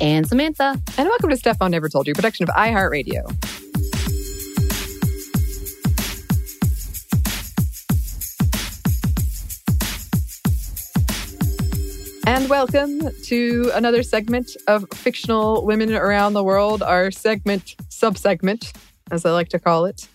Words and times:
And 0.00 0.26
Samantha. 0.26 0.80
And 0.96 1.08
welcome 1.08 1.28
to 1.28 1.36
Stuff 1.36 1.58
Mom 1.60 1.72
Never 1.72 1.90
Told 1.90 2.06
You, 2.06 2.14
production 2.14 2.48
of 2.48 2.54
iHeartRadio. 2.54 3.26
And 12.26 12.48
welcome 12.48 13.10
to 13.24 13.70
another 13.74 14.02
segment 14.02 14.56
of 14.66 14.86
fictional 14.94 15.66
women 15.66 15.92
around 15.92 16.32
the 16.32 16.44
world, 16.44 16.82
our 16.82 17.10
segment, 17.10 17.76
subsegment, 17.90 18.72
as 19.10 19.26
I 19.26 19.32
like 19.32 19.50
to 19.50 19.58
call 19.58 19.84
it. 19.84 20.08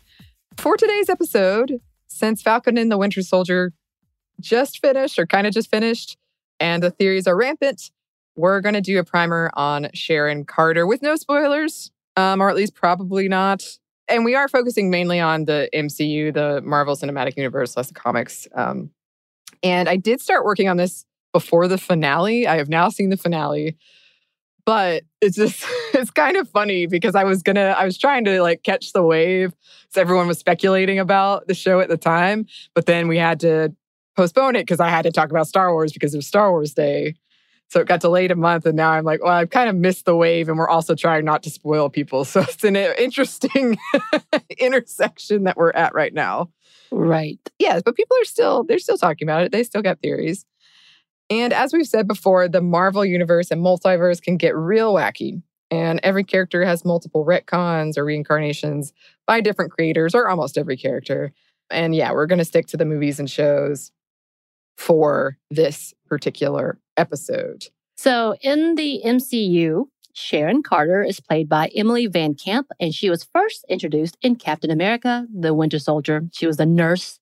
For 0.57 0.77
today's 0.77 1.09
episode, 1.09 1.79
since 2.07 2.41
Falcon 2.41 2.79
and 2.79 2.91
the 2.91 2.97
Winter 2.97 3.21
Soldier 3.21 3.73
just 4.39 4.79
finished, 4.79 5.19
or 5.19 5.27
kind 5.27 5.45
of 5.45 5.53
just 5.53 5.69
finished, 5.69 6.17
and 6.59 6.81
the 6.81 6.89
theories 6.89 7.27
are 7.27 7.35
rampant, 7.35 7.91
we're 8.35 8.61
going 8.61 8.75
to 8.75 8.81
do 8.81 8.99
a 8.99 9.03
primer 9.03 9.51
on 9.53 9.87
Sharon 9.93 10.45
Carter 10.45 10.85
with 10.85 11.01
no 11.01 11.15
spoilers, 11.15 11.91
um, 12.17 12.41
or 12.41 12.49
at 12.49 12.55
least 12.55 12.75
probably 12.75 13.27
not. 13.27 13.63
And 14.07 14.23
we 14.23 14.35
are 14.35 14.47
focusing 14.47 14.89
mainly 14.89 15.19
on 15.19 15.45
the 15.45 15.69
MCU, 15.73 16.33
the 16.33 16.61
Marvel 16.61 16.95
Cinematic 16.95 17.37
Universe, 17.37 17.75
less 17.75 17.87
the 17.87 17.93
comics. 17.93 18.47
Um, 18.53 18.91
and 19.63 19.89
I 19.89 19.95
did 19.95 20.21
start 20.21 20.45
working 20.45 20.67
on 20.67 20.77
this 20.77 21.05
before 21.33 21.67
the 21.67 21.77
finale. 21.77 22.47
I 22.47 22.57
have 22.57 22.69
now 22.69 22.89
seen 22.89 23.09
the 23.09 23.17
finale. 23.17 23.77
But 24.65 25.03
it's 25.21 25.35
just 25.35 25.63
it's 25.93 26.11
kind 26.11 26.37
of 26.37 26.49
funny 26.49 26.85
because 26.87 27.15
I 27.15 27.23
was 27.23 27.43
gonna 27.43 27.75
I 27.77 27.85
was 27.85 27.97
trying 27.97 28.25
to 28.25 28.41
like 28.41 28.63
catch 28.63 28.93
the 28.93 29.03
wave 29.03 29.53
because 29.83 29.97
everyone 29.97 30.27
was 30.27 30.39
speculating 30.39 30.97
about 30.97 31.47
the 31.47 31.53
show 31.53 31.79
at 31.79 31.89
the 31.89 31.97
time, 31.97 32.45
but 32.73 32.85
then 32.85 33.07
we 33.07 33.17
had 33.17 33.39
to 33.41 33.75
postpone 34.15 34.55
it 34.55 34.61
because 34.61 34.79
I 34.79 34.89
had 34.89 35.03
to 35.03 35.11
talk 35.11 35.29
about 35.29 35.47
Star 35.47 35.71
Wars 35.73 35.91
because 35.91 36.13
it 36.13 36.17
was 36.17 36.27
Star 36.27 36.51
Wars 36.51 36.73
Day. 36.73 37.15
So 37.69 37.79
it 37.81 37.87
got 37.87 37.99
delayed 37.99 38.31
a 38.31 38.35
month, 38.35 38.65
and 38.65 38.77
now 38.77 38.91
I'm 38.91 39.03
like, 39.03 39.23
well, 39.23 39.33
I've 39.33 39.49
kind 39.49 39.69
of 39.69 39.75
missed 39.75 40.05
the 40.05 40.15
wave, 40.15 40.49
and 40.49 40.57
we're 40.57 40.69
also 40.69 40.95
trying 40.95 41.25
not 41.25 41.43
to 41.43 41.49
spoil 41.49 41.89
people. 41.89 42.25
So 42.35 42.41
it's 42.41 42.63
an 42.63 42.75
interesting 42.75 43.77
intersection 44.57 45.43
that 45.45 45.57
we're 45.57 45.71
at 45.71 45.93
right 45.93 46.13
now. 46.13 46.51
Right. 46.91 47.39
Yes, 47.59 47.81
but 47.83 47.95
people 47.95 48.15
are 48.21 48.25
still 48.25 48.63
they're 48.63 48.79
still 48.79 48.97
talking 48.97 49.27
about 49.27 49.43
it. 49.43 49.51
They 49.51 49.63
still 49.63 49.81
got 49.81 49.99
theories. 49.99 50.45
And 51.29 51.53
as 51.53 51.73
we've 51.73 51.87
said 51.87 52.07
before, 52.07 52.47
the 52.47 52.61
Marvel 52.61 53.03
universe 53.03 53.49
and 53.49 53.61
multiverse 53.61 54.21
can 54.21 54.37
get 54.37 54.55
real 54.55 54.93
wacky. 54.93 55.41
And 55.71 55.99
every 56.03 56.23
character 56.23 56.63
has 56.63 56.85
multiple 56.85 57.25
retcons 57.25 57.97
or 57.97 58.05
reincarnations 58.05 58.93
by 59.25 59.41
different 59.41 59.71
creators, 59.71 60.13
or 60.13 60.29
almost 60.29 60.57
every 60.57 60.77
character. 60.77 61.33
And 61.71 61.95
yeah, 61.95 62.11
we're 62.11 62.27
going 62.27 62.39
to 62.39 62.45
stick 62.45 62.67
to 62.67 62.77
the 62.77 62.85
movies 62.85 63.19
and 63.19 63.29
shows 63.29 63.91
for 64.77 65.37
this 65.49 65.93
particular 66.07 66.77
episode. 66.97 67.67
So 67.97 68.35
in 68.41 68.75
the 68.75 69.01
MCU, 69.05 69.85
Sharon 70.13 70.63
Carter 70.63 71.03
is 71.03 71.19
played 71.19 71.49
by 71.49 71.69
Emily 71.75 72.07
VanCamp, 72.07 72.65
and 72.79 72.93
she 72.93 73.09
was 73.09 73.27
first 73.33 73.65
introduced 73.69 74.17
in 74.21 74.37
Captain 74.37 74.71
America, 74.71 75.27
the 75.33 75.53
Winter 75.53 75.79
Soldier. 75.79 76.23
She 76.31 76.47
was 76.47 76.59
a 76.59 76.65
nurse 76.65 77.19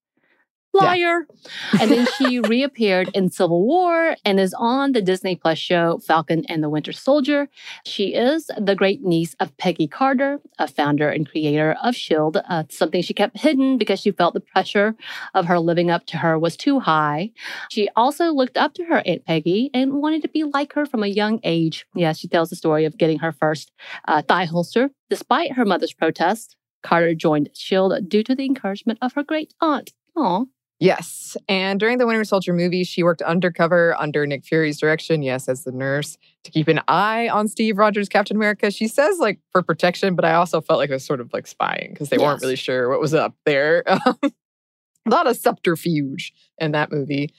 liar. 0.73 1.25
Yeah. 1.73 1.81
and 1.81 1.91
then 1.91 2.07
she 2.17 2.39
reappeared 2.53 3.09
in 3.13 3.29
Civil 3.29 3.63
War 3.65 4.15
and 4.25 4.39
is 4.39 4.53
on 4.57 4.91
the 4.93 5.01
Disney 5.01 5.35
Plus 5.35 5.57
show 5.57 5.99
Falcon 5.99 6.43
and 6.49 6.63
the 6.63 6.69
Winter 6.69 6.91
Soldier. 6.91 7.47
She 7.85 8.13
is 8.15 8.49
the 8.57 8.75
great 8.75 9.03
niece 9.03 9.35
of 9.39 9.55
Peggy 9.57 9.87
Carter, 9.87 10.39
a 10.59 10.67
founder 10.67 11.09
and 11.09 11.29
creator 11.29 11.75
of 11.83 11.95
S.H.I.E.L.D., 11.95 12.39
uh, 12.49 12.63
something 12.69 13.01
she 13.01 13.13
kept 13.13 13.37
hidden 13.39 13.77
because 13.77 13.99
she 13.99 14.11
felt 14.11 14.33
the 14.33 14.39
pressure 14.39 14.95
of 15.33 15.45
her 15.45 15.59
living 15.59 15.91
up 15.91 16.05
to 16.07 16.17
her 16.17 16.37
was 16.39 16.57
too 16.57 16.79
high. 16.79 17.31
She 17.69 17.89
also 17.95 18.31
looked 18.31 18.57
up 18.57 18.73
to 18.75 18.85
her 18.85 19.03
Aunt 19.05 19.25
Peggy 19.25 19.69
and 19.73 19.93
wanted 19.93 20.21
to 20.23 20.27
be 20.29 20.43
like 20.43 20.73
her 20.73 20.85
from 20.85 21.03
a 21.03 21.07
young 21.07 21.39
age. 21.43 21.85
Yeah, 21.95 22.13
she 22.13 22.27
tells 22.27 22.49
the 22.49 22.55
story 22.55 22.85
of 22.85 22.97
getting 22.97 23.19
her 23.19 23.31
first 23.31 23.71
uh, 24.07 24.21
thigh 24.21 24.45
holster. 24.45 24.89
Despite 25.09 25.53
her 25.53 25.65
mother's 25.65 25.93
protest, 25.93 26.55
Carter 26.81 27.13
joined 27.13 27.49
S.H.I.E.L.D. 27.53 28.07
due 28.07 28.23
to 28.23 28.35
the 28.35 28.45
encouragement 28.45 28.99
of 29.01 29.13
her 29.13 29.23
great 29.23 29.53
aunt. 29.61 29.91
Aw. 30.15 30.45
Yes. 30.83 31.37
And 31.47 31.79
during 31.79 31.97
the 31.97 32.05
Winter 32.05 32.25
Soldier 32.25 32.51
movie, 32.51 32.83
she 32.83 33.03
worked 33.03 33.21
undercover 33.21 33.95
under 33.97 34.27
Nick 34.27 34.43
Fury's 34.43 34.77
direction, 34.77 35.21
yes, 35.21 35.47
as 35.47 35.63
the 35.63 35.71
nurse, 35.71 36.17
to 36.43 36.51
keep 36.51 36.67
an 36.67 36.81
eye 36.89 37.29
on 37.29 37.47
Steve 37.47 37.77
Rogers, 37.77 38.09
Captain 38.09 38.35
America. 38.35 38.69
She 38.69 38.89
says, 38.89 39.17
like, 39.17 39.39
for 39.49 39.61
protection, 39.61 40.13
but 40.13 40.25
I 40.25 40.33
also 40.33 40.59
felt 40.59 40.79
like 40.79 40.89
it 40.89 40.93
was 40.93 41.05
sort 41.05 41.21
of 41.21 41.31
like 41.31 41.47
spying 41.47 41.91
because 41.91 42.09
they 42.09 42.17
yes. 42.17 42.25
weren't 42.25 42.41
really 42.41 42.57
sure 42.57 42.89
what 42.89 42.99
was 42.99 43.13
up 43.13 43.33
there. 43.45 43.83
a 43.87 45.09
lot 45.09 45.25
of 45.25 45.37
subterfuge 45.37 46.33
in 46.57 46.73
that 46.73 46.91
movie. 46.91 47.33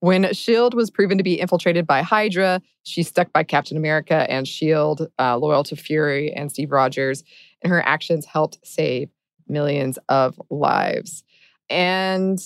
When 0.00 0.24
S.H.I.E.L.D. 0.24 0.76
was 0.76 0.90
proven 0.90 1.18
to 1.18 1.24
be 1.24 1.38
infiltrated 1.38 1.86
by 1.86 2.02
Hydra, 2.02 2.60
she 2.82 3.04
stuck 3.04 3.32
by 3.32 3.44
Captain 3.44 3.76
America 3.76 4.26
and 4.28 4.44
S.H.I.E.L.D., 4.44 5.06
uh, 5.20 5.36
loyal 5.36 5.62
to 5.62 5.76
Fury 5.76 6.32
and 6.32 6.50
Steve 6.50 6.72
Rogers, 6.72 7.22
and 7.62 7.72
her 7.72 7.80
actions 7.80 8.26
helped 8.26 8.58
save 8.64 9.08
millions 9.46 10.00
of 10.08 10.40
lives. 10.50 11.22
And 11.70 12.40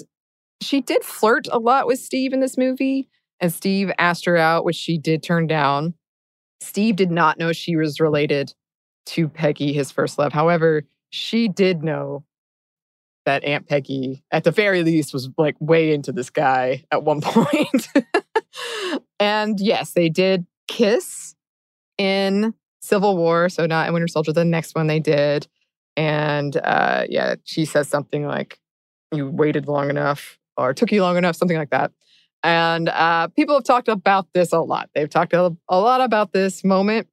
she 0.64 0.80
did 0.80 1.04
flirt 1.04 1.46
a 1.50 1.58
lot 1.58 1.86
with 1.86 1.98
Steve 1.98 2.32
in 2.32 2.40
this 2.40 2.58
movie, 2.58 3.08
and 3.40 3.52
Steve 3.52 3.90
asked 3.98 4.24
her 4.24 4.36
out, 4.36 4.64
which 4.64 4.76
she 4.76 4.98
did 4.98 5.22
turn 5.22 5.46
down. 5.46 5.94
Steve 6.60 6.96
did 6.96 7.10
not 7.10 7.38
know 7.38 7.52
she 7.52 7.76
was 7.76 8.00
related 8.00 8.54
to 9.06 9.28
Peggy, 9.28 9.72
his 9.72 9.90
first 9.90 10.18
love. 10.18 10.32
However, 10.32 10.84
she 11.10 11.48
did 11.48 11.82
know 11.82 12.24
that 13.24 13.44
Aunt 13.44 13.68
Peggy, 13.68 14.22
at 14.30 14.44
the 14.44 14.50
very 14.50 14.82
least, 14.82 15.12
was 15.12 15.28
like 15.36 15.56
way 15.60 15.92
into 15.92 16.12
this 16.12 16.30
guy 16.30 16.84
at 16.90 17.02
one 17.02 17.20
point. 17.22 17.88
and 19.20 19.60
yes, 19.60 19.92
they 19.92 20.08
did 20.08 20.46
kiss 20.68 21.34
in 21.98 22.54
Civil 22.80 23.16
War, 23.16 23.48
so 23.48 23.66
not 23.66 23.86
in 23.86 23.92
Winter 23.92 24.08
Soldier. 24.08 24.32
The 24.32 24.44
next 24.44 24.74
one 24.74 24.86
they 24.86 25.00
did. 25.00 25.46
And 25.96 26.56
uh, 26.56 27.04
yeah, 27.08 27.36
she 27.44 27.64
says 27.64 27.88
something 27.88 28.26
like, 28.26 28.58
You 29.12 29.28
waited 29.28 29.68
long 29.68 29.90
enough 29.90 30.38
or 30.56 30.74
took 30.74 30.92
you 30.92 31.02
long 31.02 31.16
enough, 31.16 31.36
something 31.36 31.56
like 31.56 31.70
that. 31.70 31.92
And 32.42 32.88
uh, 32.88 33.28
people 33.28 33.54
have 33.54 33.64
talked 33.64 33.88
about 33.88 34.26
this 34.32 34.52
a 34.52 34.60
lot. 34.60 34.90
They've 34.94 35.08
talked 35.08 35.32
a, 35.32 35.56
a 35.68 35.80
lot 35.80 36.00
about 36.00 36.32
this 36.32 36.64
moment, 36.64 37.06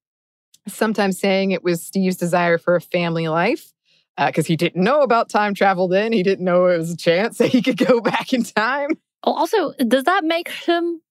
sometimes 0.67 1.19
saying 1.19 1.51
it 1.51 1.63
was 1.63 1.83
Steve's 1.83 2.17
desire 2.17 2.57
for 2.57 2.75
a 2.75 2.81
family 2.81 3.27
life 3.27 3.71
because 4.17 4.45
uh, 4.45 4.47
he 4.47 4.55
didn't 4.55 4.83
know 4.83 5.01
about 5.01 5.29
time 5.29 5.53
travel 5.53 5.87
then. 5.87 6.11
He 6.11 6.23
didn't 6.23 6.43
know 6.43 6.65
it 6.65 6.77
was 6.77 6.91
a 6.91 6.97
chance 6.97 7.37
that 7.39 7.47
he 7.47 7.61
could 7.61 7.77
go 7.77 8.01
back 8.01 8.33
in 8.33 8.43
time. 8.43 8.91
Oh, 9.23 9.33
also, 9.33 9.73
does 9.87 10.05
that 10.05 10.23
make 10.23 10.49
him 10.49 11.01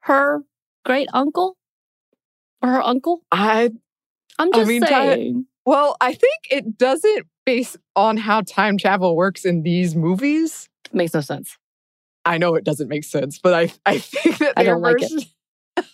her 0.00 0.42
great 0.84 1.08
uncle 1.12 1.56
or 2.62 2.70
her 2.70 2.82
uncle? 2.82 3.22
I, 3.30 3.70
I'm 4.38 4.52
just 4.52 4.66
I 4.66 4.68
mean, 4.68 4.82
saying. 4.86 5.34
Ti- 5.34 5.44
well, 5.66 5.96
I 6.00 6.14
think 6.14 6.38
it 6.50 6.78
doesn't 6.78 7.26
base 7.44 7.76
on 7.94 8.16
how 8.16 8.40
time 8.42 8.78
travel 8.78 9.16
works 9.16 9.44
in 9.44 9.62
these 9.62 9.94
movies. 9.94 10.67
Makes 10.92 11.14
no 11.14 11.20
sense. 11.20 11.56
I 12.24 12.38
know 12.38 12.54
it 12.54 12.64
doesn't 12.64 12.88
make 12.88 13.04
sense, 13.04 13.38
but 13.38 13.54
I 13.54 13.72
I 13.86 13.98
think 13.98 14.38
that 14.38 14.54
I 14.56 14.64
don't 14.64 14.82
like 14.82 14.96
it. 15.00 15.26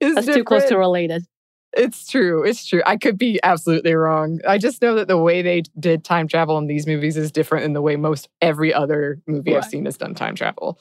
is 0.00 0.14
That's 0.14 0.26
too 0.26 0.44
close 0.44 0.68
to 0.68 0.78
related. 0.78 1.24
It's 1.72 2.08
true. 2.08 2.42
It's 2.42 2.66
true. 2.66 2.82
I 2.84 2.96
could 2.96 3.16
be 3.16 3.38
absolutely 3.42 3.94
wrong. 3.94 4.40
I 4.46 4.58
just 4.58 4.82
know 4.82 4.94
that 4.96 5.06
the 5.06 5.18
way 5.18 5.40
they 5.40 5.62
did 5.78 6.04
time 6.04 6.26
travel 6.26 6.58
in 6.58 6.66
these 6.66 6.86
movies 6.86 7.16
is 7.16 7.30
different 7.30 7.64
than 7.64 7.74
the 7.74 7.82
way 7.82 7.96
most 7.96 8.28
every 8.40 8.74
other 8.74 9.20
movie 9.26 9.56
I've 9.56 9.64
seen 9.64 9.84
has 9.84 9.96
done 9.96 10.14
time 10.14 10.34
travel. 10.34 10.80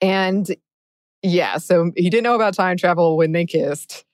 And 0.00 0.48
yeah, 1.22 1.58
so 1.58 1.92
he 1.96 2.08
didn't 2.08 2.24
know 2.24 2.34
about 2.34 2.54
time 2.54 2.78
travel 2.78 3.16
when 3.16 3.32
they 3.32 3.44
kissed. 3.44 4.04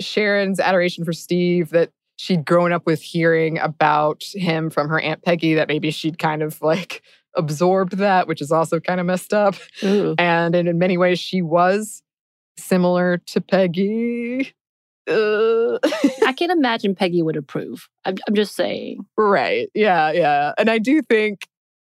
Sharon's 0.00 0.58
adoration 0.58 1.04
for 1.04 1.12
Steve 1.12 1.70
that 1.70 1.90
she'd 2.16 2.44
grown 2.44 2.72
up 2.72 2.84
with 2.84 3.00
hearing 3.00 3.58
about 3.58 4.24
him 4.34 4.70
from 4.70 4.88
her 4.88 5.00
Aunt 5.00 5.22
Peggy, 5.22 5.54
that 5.54 5.68
maybe 5.68 5.90
she'd 5.90 6.18
kind 6.18 6.42
of 6.42 6.60
like 6.60 7.02
absorbed 7.38 7.96
that, 7.98 8.28
which 8.28 8.42
is 8.42 8.52
also 8.52 8.80
kind 8.80 9.00
of 9.00 9.06
messed 9.06 9.32
up. 9.32 9.54
Ooh. 9.82 10.14
And 10.18 10.54
in, 10.54 10.78
many 10.78 10.98
ways, 10.98 11.18
she 11.18 11.40
was 11.40 12.02
similar 12.58 13.18
to 13.28 13.40
Peggy. 13.40 14.52
Uh, 15.08 15.78
I 16.26 16.34
can't 16.36 16.52
imagine 16.52 16.94
Peggy 16.94 17.22
would 17.22 17.36
approve. 17.36 17.88
I'm, 18.04 18.16
I'm 18.26 18.34
just 18.34 18.54
saying. 18.54 19.06
right. 19.16 19.70
Yeah. 19.74 20.12
Yeah. 20.12 20.52
And 20.58 20.68
I 20.68 20.78
do 20.78 21.00
think 21.00 21.46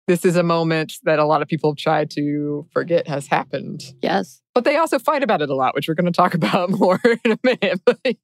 this 0.08 0.24
is 0.24 0.36
a 0.36 0.44
moment 0.44 0.94
that 1.04 1.20
a 1.20 1.26
lot 1.26 1.42
of 1.42 1.48
people 1.48 1.72
have 1.72 1.78
tried 1.78 2.10
to 2.12 2.66
forget 2.72 3.08
has 3.08 3.28
happened. 3.28 3.84
Yes. 4.02 4.42
But 4.54 4.64
they 4.64 4.78
also 4.78 5.00
fight 5.00 5.24
about 5.24 5.42
it 5.42 5.50
a 5.50 5.56
lot, 5.56 5.76
which 5.76 5.88
we're 5.88 5.94
going 5.94 6.06
to 6.06 6.12
talk 6.12 6.34
about 6.36 6.70
more 6.70 7.00
in 7.26 7.32
a 7.32 7.40
minute. 7.44 7.82
But 7.86 8.16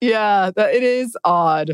yeah, 0.00 0.50
that, 0.54 0.74
it 0.74 0.82
is 0.82 1.16
odd 1.24 1.72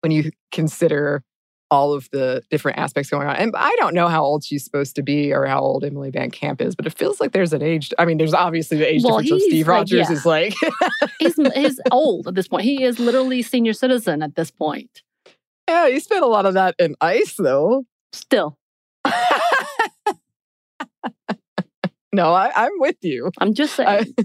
when 0.00 0.12
you 0.12 0.30
consider 0.52 1.22
all 1.70 1.92
of 1.92 2.08
the 2.12 2.42
different 2.50 2.78
aspects 2.78 3.10
going 3.10 3.26
on. 3.26 3.34
And 3.36 3.52
I 3.56 3.74
don't 3.76 3.94
know 3.94 4.06
how 4.08 4.22
old 4.24 4.44
she's 4.44 4.64
supposed 4.64 4.94
to 4.96 5.02
be 5.02 5.32
or 5.32 5.46
how 5.46 5.60
old 5.60 5.82
Emily 5.84 6.12
VanCamp 6.12 6.60
is, 6.60 6.76
but 6.76 6.86
it 6.86 6.96
feels 6.96 7.20
like 7.20 7.32
there's 7.32 7.52
an 7.52 7.62
age. 7.62 7.92
I 7.98 8.04
mean, 8.04 8.18
there's 8.18 8.34
obviously 8.34 8.78
the 8.78 8.88
age 8.92 9.02
Well, 9.04 9.18
difference 9.20 9.42
of 9.42 9.48
Steve 9.48 9.66
like, 9.66 9.74
Rogers 9.78 10.08
yeah. 10.08 10.12
is 10.14 10.24
like, 10.26 10.54
He's, 11.18 11.34
he's 11.54 11.80
old 11.90 12.28
at 12.28 12.34
this 12.34 12.46
point. 12.48 12.62
He 12.64 12.84
is 12.84 12.98
literally 13.00 13.42
senior 13.42 13.72
citizen 13.72 14.22
at 14.22 14.36
this 14.36 14.50
point. 14.50 15.02
yeah, 15.68 15.88
he 15.88 15.98
spent 15.98 16.22
a 16.22 16.28
lot 16.28 16.46
of 16.46 16.54
that 16.54 16.74
in 16.78 16.94
ice 17.00 17.34
though. 17.36 17.84
Still, 18.12 18.56
no, 22.12 22.32
I, 22.32 22.50
I'm 22.54 22.72
with 22.78 22.96
you. 23.02 23.30
I'm 23.38 23.52
just 23.54 23.74
saying. 23.74 24.14
I- 24.18 24.24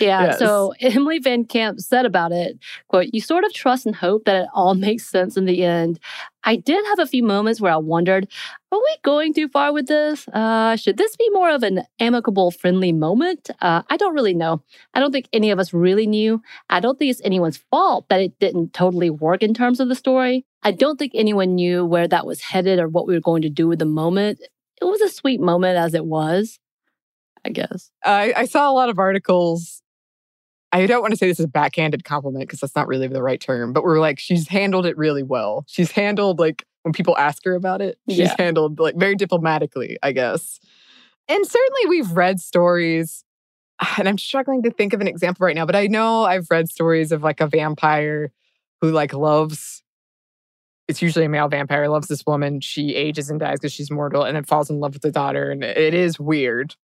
Yeah. 0.00 0.26
Yes. 0.26 0.38
So 0.38 0.74
Emily 0.80 1.20
VanCamp 1.20 1.80
said 1.80 2.06
about 2.06 2.32
it, 2.32 2.58
quote, 2.88 3.08
you 3.12 3.20
sort 3.20 3.44
of 3.44 3.52
trust 3.52 3.86
and 3.86 3.94
hope 3.94 4.24
that 4.24 4.42
it 4.42 4.48
all 4.54 4.74
makes 4.88 5.08
sense 5.08 5.36
in 5.36 5.44
the 5.44 5.64
end. 5.64 5.98
I 6.44 6.56
did 6.56 6.84
have 6.86 6.98
a 6.98 7.06
few 7.06 7.22
moments 7.22 7.60
where 7.60 7.72
I 7.72 7.76
wondered, 7.76 8.28
are 8.70 8.78
we 8.78 8.96
going 9.02 9.34
too 9.34 9.48
far 9.48 9.72
with 9.72 9.86
this? 9.86 10.26
Uh, 10.28 10.76
should 10.76 10.96
this 10.96 11.16
be 11.16 11.28
more 11.30 11.50
of 11.50 11.62
an 11.62 11.82
amicable, 12.00 12.50
friendly 12.50 12.92
moment? 12.92 13.50
Uh, 13.60 13.82
I 13.90 13.96
don't 13.96 14.14
really 14.14 14.34
know. 14.34 14.62
I 14.94 15.00
don't 15.00 15.12
think 15.12 15.28
any 15.32 15.50
of 15.50 15.58
us 15.58 15.74
really 15.74 16.06
knew. 16.06 16.40
I 16.70 16.80
don't 16.80 16.98
think 16.98 17.10
it's 17.10 17.20
anyone's 17.22 17.58
fault 17.70 18.08
that 18.08 18.20
it 18.20 18.38
didn't 18.38 18.72
totally 18.72 19.10
work 19.10 19.42
in 19.42 19.52
terms 19.52 19.80
of 19.80 19.88
the 19.88 19.94
story. 19.94 20.46
I 20.62 20.70
don't 20.70 20.98
think 20.98 21.12
anyone 21.14 21.54
knew 21.54 21.84
where 21.84 22.08
that 22.08 22.26
was 22.26 22.40
headed 22.40 22.78
or 22.78 22.88
what 22.88 23.06
we 23.06 23.14
were 23.14 23.20
going 23.20 23.42
to 23.42 23.50
do 23.50 23.68
with 23.68 23.78
the 23.78 23.84
moment. 23.84 24.40
It 24.80 24.84
was 24.84 25.00
a 25.00 25.08
sweet 25.08 25.40
moment 25.40 25.76
as 25.76 25.94
it 25.94 26.06
was, 26.06 26.58
I 27.44 27.50
guess. 27.50 27.90
I, 28.04 28.32
I 28.36 28.44
saw 28.46 28.70
a 28.70 28.72
lot 28.72 28.90
of 28.90 28.98
articles. 28.98 29.77
I 30.72 30.84
don't 30.86 31.00
want 31.00 31.12
to 31.12 31.16
say 31.16 31.26
this 31.26 31.38
is 31.38 31.46
a 31.46 31.48
backhanded 31.48 32.04
compliment 32.04 32.42
because 32.46 32.60
that's 32.60 32.76
not 32.76 32.86
really 32.88 33.06
the 33.08 33.22
right 33.22 33.40
term, 33.40 33.72
but 33.72 33.84
we're 33.84 34.00
like, 34.00 34.18
she's 34.18 34.48
handled 34.48 34.84
it 34.84 34.96
really 34.98 35.22
well. 35.22 35.64
She's 35.66 35.90
handled, 35.92 36.38
like, 36.38 36.64
when 36.82 36.92
people 36.92 37.16
ask 37.16 37.42
her 37.44 37.54
about 37.54 37.80
it, 37.80 37.98
she's 38.08 38.18
Yeah. 38.18 38.34
handled, 38.38 38.78
like, 38.78 38.94
very 38.96 39.14
diplomatically, 39.14 39.96
I 40.02 40.12
guess. 40.12 40.60
And 41.26 41.46
certainly 41.46 41.86
we've 41.88 42.10
read 42.12 42.38
stories, 42.38 43.24
and 43.96 44.06
I'm 44.08 44.18
struggling 44.18 44.62
to 44.64 44.70
think 44.70 44.92
of 44.92 45.00
an 45.00 45.08
example 45.08 45.46
right 45.46 45.56
now, 45.56 45.64
but 45.64 45.76
I 45.76 45.86
know 45.86 46.24
I've 46.24 46.50
read 46.50 46.68
stories 46.68 47.12
of 47.12 47.22
like 47.22 47.40
a 47.40 47.46
vampire 47.46 48.30
who, 48.82 48.90
like, 48.90 49.14
loves. 49.14 49.82
It's 50.86 51.00
usually 51.02 51.24
a 51.24 51.28
male 51.28 51.48
vampire 51.48 51.88
loves 51.88 52.08
this 52.08 52.24
woman. 52.26 52.60
She 52.60 52.94
ages 52.94 53.30
and 53.30 53.40
dies 53.40 53.58
because 53.58 53.72
she's 53.72 53.90
mortal 53.90 54.22
and 54.24 54.36
then 54.36 54.44
falls 54.44 54.70
in 54.70 54.80
love 54.80 54.94
with 54.94 55.02
the 55.02 55.10
daughter. 55.10 55.50
And 55.50 55.62
it 55.64 55.94
is 55.94 56.18
weird, 56.20 56.76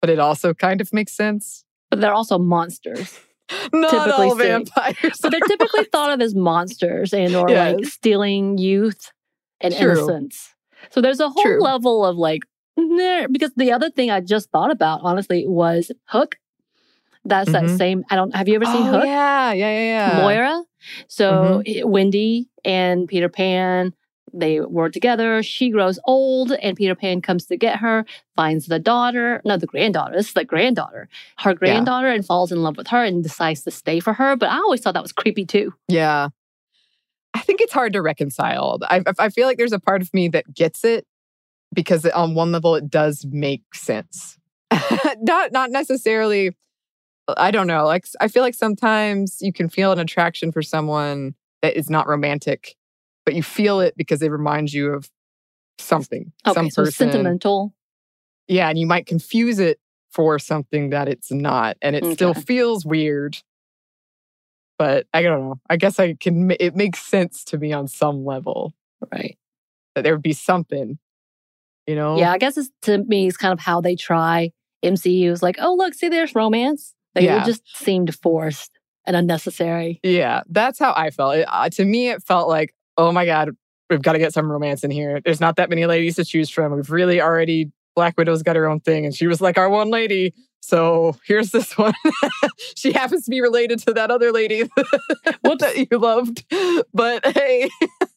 but 0.00 0.10
it 0.10 0.18
also 0.18 0.52
kind 0.54 0.80
of 0.80 0.92
makes 0.92 1.12
sense. 1.12 1.64
But 1.90 2.00
they're 2.00 2.14
also 2.14 2.38
monsters. 2.38 3.18
Not 3.72 3.90
typically 3.90 4.26
all 4.28 4.34
vampires. 4.36 5.18
But 5.20 5.32
they're 5.32 5.40
typically 5.40 5.84
thought 5.84 6.12
of 6.12 6.20
as 6.20 6.34
monsters 6.34 7.12
and 7.12 7.34
or 7.34 7.50
like 7.50 7.84
stealing 7.84 8.58
youth 8.58 9.12
and 9.60 9.74
True. 9.74 9.82
innocence. 9.92 10.54
So 10.90 11.00
there's 11.00 11.20
a 11.20 11.28
whole 11.28 11.42
True. 11.42 11.60
level 11.62 12.06
of 12.06 12.16
like 12.16 12.42
nah, 12.76 13.26
because 13.30 13.50
the 13.56 13.72
other 13.72 13.90
thing 13.90 14.10
I 14.10 14.20
just 14.20 14.50
thought 14.50 14.70
about 14.70 15.00
honestly 15.02 15.46
was 15.46 15.90
Hook. 16.06 16.36
That's 17.24 17.52
that 17.52 17.64
Mhm. 17.64 17.76
same. 17.76 18.04
I 18.08 18.16
don't. 18.16 18.34
Have 18.34 18.48
you 18.48 18.54
ever 18.54 18.64
seen 18.64 18.86
oh, 18.86 18.92
Hook? 18.92 19.04
Yeah, 19.04 19.52
yeah, 19.52 19.70
yeah, 19.70 20.08
yeah. 20.08 20.16
Moira. 20.16 20.62
So 21.08 21.62
eh, 21.66 21.82
Wendy 21.82 22.48
and 22.64 23.06
Peter 23.08 23.28
Pan, 23.28 23.92
they 24.32 24.60
were 24.60 24.90
together. 24.90 25.42
She 25.42 25.70
grows 25.70 25.98
old, 26.04 26.52
and 26.52 26.76
Peter 26.76 26.94
Pan 26.94 27.20
comes 27.20 27.46
to 27.46 27.56
get 27.56 27.78
her, 27.78 28.04
finds 28.36 28.66
the 28.66 28.78
daughter, 28.78 29.40
no, 29.44 29.56
the 29.56 29.66
granddaughter. 29.66 30.16
This 30.16 30.28
is 30.28 30.34
the 30.34 30.44
granddaughter, 30.44 31.08
her 31.38 31.54
granddaughter, 31.54 32.08
and 32.08 32.24
falls 32.24 32.52
in 32.52 32.62
love 32.62 32.76
with 32.76 32.88
her 32.88 33.04
and 33.04 33.22
decides 33.22 33.62
to 33.62 33.70
stay 33.70 34.00
for 34.00 34.12
her. 34.14 34.36
But 34.36 34.50
I 34.50 34.56
always 34.56 34.80
thought 34.80 34.94
that 34.94 35.02
was 35.02 35.12
creepy 35.12 35.44
too. 35.44 35.74
Yeah. 35.88 36.28
I 37.34 37.40
think 37.40 37.60
it's 37.60 37.72
hard 37.72 37.92
to 37.92 38.02
reconcile. 38.02 38.78
I, 38.82 39.02
I 39.18 39.28
feel 39.28 39.46
like 39.46 39.56
there's 39.56 39.72
a 39.72 39.78
part 39.78 40.02
of 40.02 40.12
me 40.12 40.28
that 40.28 40.52
gets 40.52 40.84
it 40.84 41.06
because 41.72 42.04
on 42.06 42.34
one 42.34 42.52
level 42.52 42.74
it 42.74 42.90
does 42.90 43.24
make 43.30 43.74
sense. 43.74 44.36
not 45.20 45.52
not 45.52 45.70
necessarily 45.70 46.56
I 47.36 47.50
don't 47.50 47.66
know. 47.66 47.84
Like 47.84 48.06
I 48.20 48.28
feel 48.28 48.42
like 48.42 48.54
sometimes 48.54 49.38
you 49.40 49.52
can 49.52 49.68
feel 49.68 49.92
an 49.92 49.98
attraction 49.98 50.52
for 50.52 50.62
someone 50.62 51.34
that 51.62 51.76
is 51.76 51.90
not 51.90 52.08
romantic, 52.08 52.76
but 53.24 53.34
you 53.34 53.42
feel 53.42 53.80
it 53.80 53.94
because 53.96 54.22
it 54.22 54.30
reminds 54.30 54.72
you 54.74 54.92
of 54.92 55.10
something. 55.78 56.32
Okay, 56.46 56.54
some 56.54 56.70
so 56.70 56.82
person. 56.84 57.10
sentimental. 57.10 57.74
Yeah, 58.48 58.68
and 58.68 58.78
you 58.78 58.86
might 58.86 59.06
confuse 59.06 59.58
it 59.58 59.78
for 60.12 60.38
something 60.38 60.90
that 60.90 61.08
it's 61.08 61.30
not, 61.30 61.76
and 61.82 61.94
it 61.94 62.04
still 62.14 62.34
feels 62.34 62.84
weird. 62.84 63.38
But 64.78 65.06
I 65.12 65.22
don't 65.22 65.40
know. 65.40 65.60
I 65.68 65.76
guess 65.76 65.98
I 65.98 66.14
can. 66.14 66.52
It 66.58 66.74
makes 66.74 67.00
sense 67.02 67.44
to 67.44 67.58
me 67.58 67.72
on 67.72 67.86
some 67.86 68.24
level 68.24 68.74
Right. 69.12 69.38
that 69.94 70.02
there 70.04 70.14
would 70.14 70.22
be 70.22 70.32
something, 70.32 70.98
you 71.86 71.94
know. 71.94 72.16
Yeah, 72.18 72.32
I 72.32 72.38
guess 72.38 72.56
it's 72.56 72.70
to 72.82 72.98
me, 73.04 73.26
it's 73.28 73.36
kind 73.36 73.52
of 73.52 73.60
how 73.60 73.80
they 73.80 73.94
try 73.96 74.52
MCU 74.84 75.30
is 75.30 75.42
like, 75.42 75.56
oh, 75.58 75.74
look, 75.74 75.92
see, 75.94 76.08
there's 76.08 76.34
romance. 76.34 76.94
Like, 77.14 77.24
Yeah. 77.24 77.42
It 77.42 77.46
just 77.46 77.62
seemed 77.76 78.14
forced 78.14 78.70
and 79.06 79.14
unnecessary. 79.16 80.00
yeah. 80.02 80.42
That's 80.48 80.78
how 80.78 80.94
I 80.96 81.10
felt. 81.10 81.36
It, 81.36 81.44
uh, 81.48 81.68
to 81.70 81.84
me, 81.84 82.08
it 82.08 82.22
felt 82.22 82.48
like, 82.48 82.74
oh 83.00 83.12
my 83.12 83.24
god, 83.24 83.50
we've 83.88 84.02
got 84.02 84.12
to 84.12 84.18
get 84.18 84.32
some 84.32 84.50
romance 84.50 84.84
in 84.84 84.90
here. 84.90 85.20
There's 85.24 85.40
not 85.40 85.56
that 85.56 85.70
many 85.70 85.86
ladies 85.86 86.16
to 86.16 86.24
choose 86.24 86.50
from. 86.50 86.72
We've 86.72 86.90
really 86.90 87.20
already. 87.20 87.72
Black 87.96 88.16
Widow's 88.16 88.44
got 88.44 88.54
her 88.54 88.68
own 88.68 88.80
thing, 88.80 89.04
and 89.04 89.14
she 89.14 89.26
was 89.26 89.40
like 89.40 89.58
our 89.58 89.68
one 89.68 89.90
lady. 89.90 90.32
So 90.60 91.16
here's 91.26 91.50
this 91.50 91.76
one. 91.78 91.94
she 92.76 92.92
happens 92.92 93.24
to 93.24 93.30
be 93.30 93.40
related 93.40 93.80
to 93.80 93.94
that 93.94 94.10
other 94.10 94.30
lady 94.32 94.62
that 95.42 95.88
you 95.90 95.98
loved. 95.98 96.44
But 96.94 97.26
hey, 97.26 97.68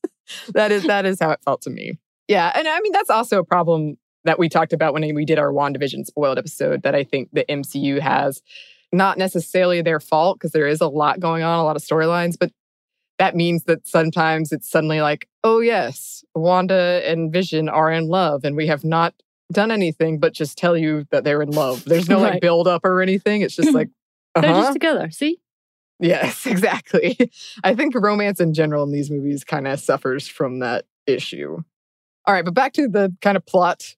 that 0.54 0.72
is 0.72 0.84
that 0.84 1.06
is 1.06 1.20
how 1.20 1.32
it 1.32 1.40
felt 1.44 1.62
to 1.64 1.70
me. 1.70 1.98
Yeah. 2.28 2.52
And 2.54 2.68
I 2.68 2.80
mean 2.82 2.92
that's 2.92 3.10
also 3.10 3.40
a 3.40 3.44
problem 3.44 3.98
that 4.26 4.40
we 4.40 4.48
talked 4.48 4.74
about 4.74 4.94
when 4.94 5.16
we 5.16 5.26
did 5.26 5.40
our 5.40 5.52
WandaVision 5.52 6.06
spoiled 6.06 6.38
episode 6.38 6.84
that 6.84 6.96
I 6.96 7.04
think 7.04 7.30
the 7.34 7.46
MCU 7.50 8.00
has. 8.00 8.42
Not 8.92 9.18
necessarily 9.18 9.82
their 9.82 10.00
fault, 10.00 10.38
because 10.38 10.52
there 10.52 10.68
is 10.68 10.80
a 10.80 10.88
lot 10.88 11.20
going 11.20 11.42
on, 11.42 11.58
a 11.58 11.64
lot 11.64 11.76
of 11.76 11.82
storylines, 11.82 12.38
but 12.40 12.52
that 13.24 13.38
means 13.38 13.64
that 13.64 13.88
sometimes 13.88 14.52
it's 14.52 14.70
suddenly 14.70 15.00
like, 15.00 15.30
oh 15.46 15.62
yes, 15.62 16.26
Wanda 16.36 17.02
and 17.06 17.32
Vision 17.32 17.70
are 17.70 17.90
in 17.90 18.10
love, 18.10 18.44
and 18.44 18.58
we 18.58 18.68
have 18.68 18.84
not 18.84 19.14
done 19.50 19.72
anything 19.72 20.20
but 20.20 20.34
just 20.34 20.58
tell 20.58 20.76
you 20.76 21.06
that 21.12 21.24
they're 21.24 21.42
in 21.42 21.52
love. 21.52 21.86
There's 21.86 22.10
no 22.10 22.20
like 22.20 22.42
build 22.42 22.68
up 22.68 22.84
or 22.84 23.02
anything. 23.02 23.42
It's 23.42 23.56
just 23.56 23.74
like, 23.74 23.88
They're 24.36 24.52
uh-huh. 24.52 24.62
just 24.62 24.74
together. 24.74 25.10
See? 25.12 25.40
Yes, 26.00 26.46
exactly. 26.46 27.18
I 27.64 27.76
think 27.76 27.96
romance 27.96 28.42
in 28.42 28.54
general 28.54 28.84
in 28.84 28.92
these 28.92 29.10
movies 29.10 29.46
kind 29.46 29.70
of 29.70 29.80
suffers 29.80 30.28
from 30.28 30.60
that 30.60 30.86
issue. 31.08 31.64
All 32.26 32.34
right, 32.34 32.44
but 32.44 32.54
back 32.54 32.74
to 32.74 32.90
the 32.90 33.16
kind 33.22 33.38
of 33.38 33.46
plot. 33.46 33.96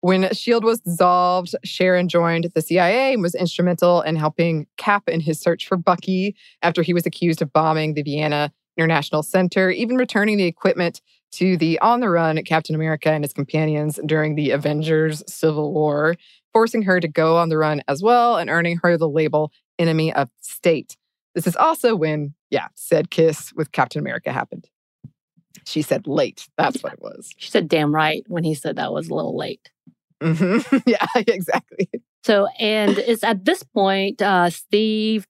When 0.00 0.24
S.H.I.E.L.D. 0.24 0.66
was 0.66 0.80
dissolved, 0.80 1.54
Sharon 1.64 2.08
joined 2.08 2.50
the 2.54 2.60
CIA 2.60 3.14
and 3.14 3.22
was 3.22 3.34
instrumental 3.34 4.02
in 4.02 4.16
helping 4.16 4.66
Cap 4.76 5.08
in 5.08 5.20
his 5.20 5.40
search 5.40 5.66
for 5.66 5.78
Bucky 5.78 6.36
after 6.62 6.82
he 6.82 6.92
was 6.92 7.06
accused 7.06 7.40
of 7.40 7.52
bombing 7.52 7.94
the 7.94 8.02
Vienna 8.02 8.52
International 8.76 9.22
Center, 9.22 9.70
even 9.70 9.96
returning 9.96 10.36
the 10.36 10.44
equipment 10.44 11.00
to 11.32 11.56
the 11.56 11.78
on 11.80 12.00
the 12.00 12.08
run 12.08 12.42
Captain 12.44 12.74
America 12.74 13.10
and 13.10 13.24
his 13.24 13.32
companions 13.32 13.98
during 14.06 14.34
the 14.34 14.50
Avengers 14.50 15.22
Civil 15.26 15.72
War, 15.72 16.16
forcing 16.52 16.82
her 16.82 17.00
to 17.00 17.08
go 17.08 17.36
on 17.36 17.48
the 17.48 17.58
run 17.58 17.82
as 17.88 18.02
well 18.02 18.36
and 18.36 18.48
earning 18.48 18.78
her 18.82 18.96
the 18.96 19.08
label 19.08 19.52
Enemy 19.78 20.12
of 20.12 20.30
State. 20.40 20.96
This 21.34 21.46
is 21.46 21.56
also 21.56 21.94
when, 21.94 22.34
yeah, 22.50 22.68
said 22.74 23.10
kiss 23.10 23.52
with 23.54 23.72
Captain 23.72 24.00
America 24.00 24.32
happened. 24.32 24.68
She 25.66 25.82
said 25.82 26.06
late. 26.06 26.48
That's 26.56 26.82
what 26.82 26.94
it 26.94 27.02
was. 27.02 27.34
She 27.36 27.50
said 27.50 27.68
damn 27.68 27.94
right 27.94 28.24
when 28.28 28.44
he 28.44 28.54
said 28.54 28.76
that 28.76 28.92
was 28.92 29.08
a 29.08 29.14
little 29.14 29.36
late. 29.36 29.70
Mhm. 30.22 30.82
yeah, 30.86 31.06
exactly. 31.26 31.90
So, 32.24 32.46
and 32.58 32.98
it's 32.98 33.22
at 33.22 33.44
this 33.44 33.62
point, 33.62 34.22
uh, 34.22 34.50
Steve 34.50 35.26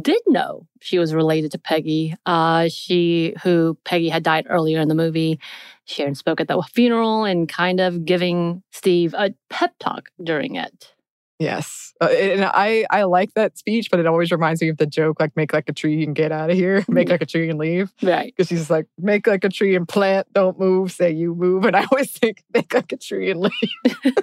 did 0.00 0.20
know 0.26 0.66
she 0.80 0.98
was 0.98 1.14
related 1.14 1.52
to 1.52 1.58
Peggy. 1.58 2.14
Uh, 2.26 2.68
she, 2.68 3.34
who 3.42 3.76
Peggy 3.84 4.08
had 4.08 4.22
died 4.22 4.46
earlier 4.48 4.80
in 4.80 4.88
the 4.88 4.94
movie. 4.94 5.38
Sharon 5.84 6.14
spoke 6.14 6.40
at 6.40 6.48
the 6.48 6.60
funeral 6.62 7.24
and 7.24 7.48
kind 7.48 7.80
of 7.80 8.04
giving 8.04 8.62
Steve 8.70 9.14
a 9.14 9.34
pep 9.50 9.74
talk 9.78 10.08
during 10.22 10.54
it. 10.56 10.94
Yes. 11.38 11.92
Uh, 12.00 12.06
and 12.06 12.44
I, 12.44 12.86
I 12.90 13.02
like 13.04 13.34
that 13.34 13.58
speech, 13.58 13.90
but 13.90 14.00
it 14.00 14.06
always 14.06 14.30
reminds 14.30 14.62
me 14.62 14.68
of 14.68 14.76
the 14.76 14.86
joke 14.86 15.20
like, 15.20 15.36
make 15.36 15.52
like 15.52 15.68
a 15.68 15.72
tree 15.72 16.04
and 16.04 16.14
get 16.14 16.32
out 16.32 16.50
of 16.50 16.56
here, 16.56 16.84
make 16.88 17.08
like 17.08 17.22
a 17.22 17.26
tree 17.26 17.50
and 17.50 17.58
leave. 17.58 17.92
Right. 18.02 18.32
Because 18.34 18.48
she's 18.48 18.70
like, 18.70 18.86
make 18.98 19.26
like 19.26 19.44
a 19.44 19.48
tree 19.48 19.74
and 19.74 19.86
plant, 19.86 20.32
don't 20.32 20.58
move, 20.58 20.92
say 20.92 21.10
you 21.10 21.34
move. 21.34 21.64
And 21.64 21.76
I 21.76 21.86
always 21.90 22.12
think, 22.12 22.42
make 22.52 22.72
like 22.72 22.92
a 22.92 22.96
tree 22.96 23.30
and 23.30 23.40
leave. 23.40 23.52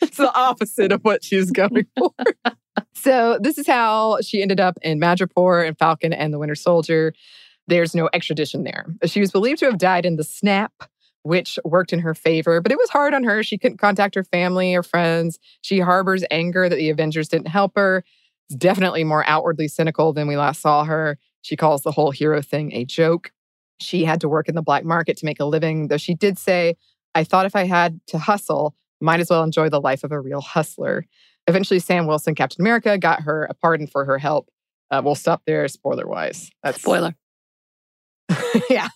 it's 0.00 0.16
the 0.16 0.32
opposite 0.34 0.90
of 0.90 1.02
what 1.02 1.22
she's 1.22 1.50
going 1.50 1.86
for. 1.98 2.10
So, 2.94 3.38
this 3.40 3.58
is 3.58 3.66
how 3.66 4.18
she 4.20 4.42
ended 4.42 4.60
up 4.60 4.78
in 4.82 5.00
Madripoor 5.00 5.66
and 5.66 5.78
Falcon 5.78 6.12
and 6.12 6.32
the 6.32 6.38
Winter 6.38 6.54
Soldier. 6.54 7.12
There's 7.66 7.94
no 7.94 8.08
extradition 8.12 8.64
there. 8.64 8.86
She 9.04 9.20
was 9.20 9.30
believed 9.30 9.60
to 9.60 9.66
have 9.66 9.78
died 9.78 10.04
in 10.04 10.16
the 10.16 10.24
snap, 10.24 10.72
which 11.22 11.58
worked 11.64 11.92
in 11.92 12.00
her 12.00 12.14
favor, 12.14 12.60
but 12.60 12.72
it 12.72 12.78
was 12.78 12.90
hard 12.90 13.14
on 13.14 13.24
her. 13.24 13.42
She 13.42 13.56
couldn't 13.56 13.78
contact 13.78 14.14
her 14.14 14.24
family 14.24 14.74
or 14.74 14.82
friends. 14.82 15.38
She 15.62 15.80
harbors 15.80 16.24
anger 16.30 16.68
that 16.68 16.76
the 16.76 16.90
Avengers 16.90 17.28
didn't 17.28 17.48
help 17.48 17.72
her. 17.76 18.04
It's 18.48 18.56
definitely 18.56 19.04
more 19.04 19.24
outwardly 19.26 19.68
cynical 19.68 20.12
than 20.12 20.28
we 20.28 20.36
last 20.36 20.60
saw 20.60 20.84
her. 20.84 21.18
She 21.40 21.56
calls 21.56 21.82
the 21.82 21.92
whole 21.92 22.10
hero 22.10 22.42
thing 22.42 22.72
a 22.72 22.84
joke. 22.84 23.32
She 23.80 24.04
had 24.04 24.20
to 24.20 24.28
work 24.28 24.48
in 24.48 24.54
the 24.54 24.62
black 24.62 24.84
market 24.84 25.16
to 25.18 25.24
make 25.24 25.40
a 25.40 25.44
living, 25.44 25.88
though 25.88 25.96
she 25.96 26.14
did 26.14 26.38
say, 26.38 26.76
I 27.14 27.24
thought 27.24 27.46
if 27.46 27.56
I 27.56 27.64
had 27.64 28.00
to 28.08 28.18
hustle, 28.18 28.74
might 29.00 29.20
as 29.20 29.30
well 29.30 29.42
enjoy 29.42 29.68
the 29.68 29.80
life 29.80 30.04
of 30.04 30.12
a 30.12 30.20
real 30.20 30.40
hustler. 30.40 31.06
Eventually, 31.46 31.78
Sam 31.80 32.06
Wilson, 32.06 32.34
Captain 32.34 32.62
America, 32.62 32.96
got 32.98 33.22
her 33.22 33.44
a 33.44 33.54
pardon 33.54 33.86
for 33.86 34.04
her 34.04 34.18
help. 34.18 34.48
Uh, 34.90 35.02
we'll 35.04 35.14
stop 35.14 35.42
there, 35.46 35.66
spoiler 35.68 36.06
wise. 36.06 36.50
That's 36.62 36.80
Spoiler. 36.80 37.14
yeah. 38.70 38.88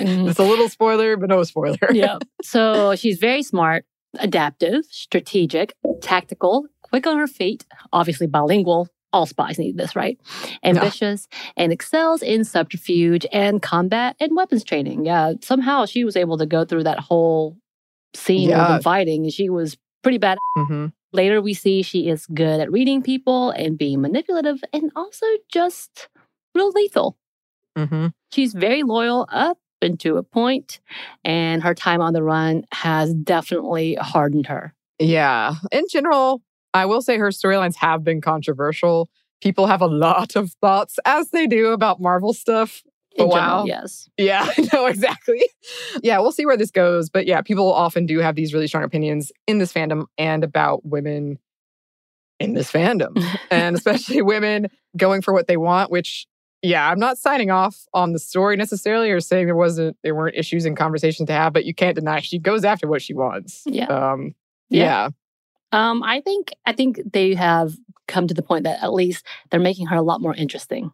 Mhm. 0.00 0.30
it's 0.30 0.38
a 0.38 0.42
little 0.44 0.68
spoiler, 0.68 1.16
but 1.16 1.28
no 1.28 1.42
spoiler. 1.44 1.76
yeah. 1.92 2.18
So 2.42 2.94
she's 2.96 3.18
very 3.18 3.42
smart, 3.42 3.84
adaptive, 4.18 4.84
strategic, 4.90 5.74
tactical, 6.00 6.66
quick 6.82 7.06
on 7.06 7.18
her 7.18 7.26
feet, 7.26 7.64
obviously 7.92 8.26
bilingual. 8.26 8.88
All 9.12 9.26
spies 9.26 9.58
need 9.58 9.76
this, 9.76 9.96
right? 9.96 10.18
Ambitious 10.62 11.26
and 11.56 11.72
excels 11.72 12.22
in 12.22 12.44
subterfuge 12.44 13.26
and 13.32 13.60
combat 13.60 14.14
and 14.20 14.36
weapons 14.36 14.62
training. 14.62 15.04
Yeah. 15.04 15.32
Somehow 15.42 15.84
she 15.86 16.04
was 16.04 16.16
able 16.16 16.38
to 16.38 16.46
go 16.46 16.64
through 16.64 16.84
that 16.84 17.00
whole 17.00 17.56
scene 18.14 18.52
of 18.52 18.68
them 18.68 18.82
fighting 18.82 19.24
and 19.24 19.32
she 19.32 19.50
was 19.50 19.76
pretty 20.04 20.18
bad. 20.18 20.38
hmm 20.56 20.86
Later, 21.12 21.40
we 21.42 21.54
see 21.54 21.82
she 21.82 22.08
is 22.08 22.26
good 22.26 22.60
at 22.60 22.70
reading 22.70 23.02
people 23.02 23.50
and 23.50 23.76
being 23.76 24.00
manipulative 24.00 24.62
and 24.72 24.92
also 24.94 25.26
just 25.48 26.08
real 26.54 26.70
lethal. 26.70 27.16
hmm 27.76 28.08
She's 28.32 28.52
very 28.52 28.84
loyal 28.84 29.26
up 29.32 29.58
into 29.82 30.16
a 30.16 30.22
point, 30.22 30.78
and 31.24 31.62
her 31.62 31.74
time 31.74 32.00
on 32.00 32.12
the 32.12 32.22
run 32.22 32.64
has 32.72 33.12
definitely 33.14 33.94
hardened 33.94 34.46
her. 34.46 34.74
Yeah. 35.00 35.54
In 35.72 35.84
general, 35.90 36.42
I 36.74 36.86
will 36.86 37.02
say 37.02 37.16
her 37.16 37.30
storylines 37.30 37.76
have 37.76 38.04
been 38.04 38.20
controversial. 38.20 39.08
People 39.42 39.66
have 39.66 39.80
a 39.80 39.86
lot 39.86 40.36
of 40.36 40.52
thoughts, 40.60 40.98
as 41.06 41.30
they 41.30 41.46
do 41.46 41.68
about 41.68 42.00
Marvel 42.00 42.32
stuff. 42.32 42.82
In 43.16 43.26
Oh, 43.26 43.30
general, 43.30 43.58
wow. 43.58 43.64
yes. 43.64 44.08
Yeah, 44.16 44.46
I 44.58 44.68
know 44.72 44.86
exactly. 44.86 45.42
Yeah, 46.02 46.18
we'll 46.20 46.32
see 46.32 46.46
where 46.46 46.56
this 46.56 46.70
goes. 46.70 47.10
But 47.10 47.26
yeah, 47.26 47.40
people 47.42 47.72
often 47.72 48.06
do 48.06 48.18
have 48.20 48.36
these 48.36 48.54
really 48.54 48.66
strong 48.68 48.84
opinions 48.84 49.32
in 49.46 49.58
this 49.58 49.72
fandom 49.72 50.04
and 50.16 50.44
about 50.44 50.84
women 50.84 51.38
in 52.38 52.54
this 52.54 52.70
fandom, 52.70 53.22
and 53.50 53.76
especially 53.76 54.22
women 54.22 54.68
going 54.96 55.22
for 55.22 55.34
what 55.34 55.46
they 55.48 55.56
want, 55.56 55.90
which 55.90 56.26
yeah, 56.62 56.88
I'm 56.90 56.98
not 56.98 57.16
signing 57.18 57.50
off 57.50 57.86
on 57.94 58.12
the 58.12 58.18
story 58.18 58.54
necessarily 58.56 59.10
or 59.10 59.20
saying 59.20 59.46
there 59.46 59.56
wasn't 59.56 59.96
there 60.02 60.14
weren't 60.14 60.36
issues 60.36 60.64
and 60.64 60.76
conversations 60.76 61.26
to 61.28 61.32
have, 61.32 61.52
but 61.52 61.64
you 61.64 61.74
can't 61.74 61.94
deny 61.96 62.20
she 62.20 62.38
goes 62.38 62.64
after 62.64 62.86
what 62.86 63.02
she 63.02 63.14
wants. 63.14 63.62
Yeah. 63.66 63.86
Um 63.86 64.34
Yeah. 64.68 64.84
yeah. 64.84 65.08
Um, 65.72 66.02
I 66.02 66.20
think 66.20 66.52
I 66.66 66.72
think 66.72 67.00
they 67.12 67.34
have 67.34 67.74
come 68.08 68.26
to 68.26 68.34
the 68.34 68.42
point 68.42 68.64
that 68.64 68.82
at 68.82 68.92
least 68.92 69.24
they're 69.50 69.60
making 69.60 69.86
her 69.86 69.96
a 69.96 70.02
lot 70.02 70.20
more 70.20 70.34
interesting. 70.34 70.90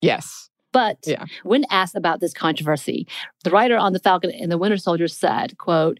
Yes. 0.00 0.50
But 0.78 0.98
Yeah. 1.08 1.24
when 1.42 1.64
asked 1.70 1.96
about 1.96 2.20
this 2.20 2.32
controversy, 2.32 3.08
the 3.42 3.50
writer 3.50 3.76
on 3.76 3.92
the 3.92 3.98
Falcon 3.98 4.30
and 4.30 4.50
the 4.52 4.56
Winter 4.58 4.76
Soldier 4.76 5.08
said, 5.08 5.58
quote, 5.58 5.98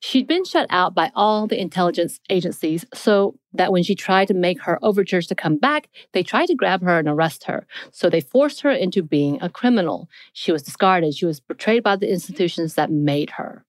she'd 0.00 0.26
been 0.26 0.44
shut 0.44 0.66
out 0.68 0.94
by 0.94 1.10
all 1.14 1.46
the 1.46 1.58
intelligence 1.58 2.20
agencies 2.28 2.84
so 2.92 3.38
that 3.54 3.72
when 3.72 3.82
she 3.82 3.94
tried 3.94 4.28
to 4.28 4.34
make 4.34 4.60
her 4.60 4.78
overtures 4.82 5.26
to 5.28 5.34
come 5.34 5.56
back, 5.56 5.88
they 6.12 6.22
tried 6.22 6.48
to 6.48 6.54
grab 6.54 6.82
her 6.82 6.98
and 6.98 7.08
arrest 7.08 7.44
her. 7.44 7.66
So 7.92 8.10
they 8.10 8.20
forced 8.20 8.60
her 8.60 8.70
into 8.70 9.02
being 9.02 9.38
a 9.40 9.48
criminal. 9.48 10.06
She 10.34 10.52
was 10.52 10.62
discarded. 10.62 11.14
She 11.14 11.24
was 11.24 11.40
betrayed 11.40 11.82
by 11.82 11.96
the 11.96 12.10
institutions 12.12 12.74
that 12.74 12.90
made 12.90 13.30
her. 13.30 13.64